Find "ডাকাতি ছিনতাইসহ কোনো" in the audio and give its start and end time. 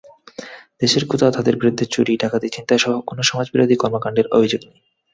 2.17-3.21